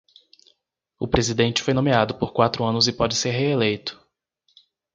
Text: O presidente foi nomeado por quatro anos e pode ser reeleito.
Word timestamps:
O 0.99 1.07
presidente 1.07 1.61
foi 1.61 1.75
nomeado 1.75 2.17
por 2.17 2.33
quatro 2.33 2.63
anos 2.65 2.87
e 2.87 2.91
pode 2.91 3.13
ser 3.15 3.29
reeleito. 3.29 4.01